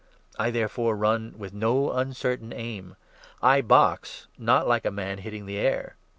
I, 0.39 0.49
therefore, 0.49 0.95
run 0.95 1.35
with 1.37 1.53
no 1.53 1.91
uncertain 1.91 2.51
aim. 2.53 2.95
I 3.39 3.61
box— 3.61 4.23
26 4.37 4.39
not 4.39 4.67
like 4.67 4.83
a 4.85 4.89
man 4.89 5.19
hitting 5.19 5.45
the 5.45 5.59
air. 5.59 5.95